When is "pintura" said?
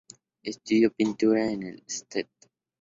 0.91-1.51